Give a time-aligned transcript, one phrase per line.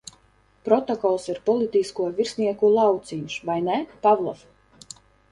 [0.67, 3.77] Protokols ir politisko virsnieku lauciņš, vai ne,
[4.07, 4.41] Pavlov?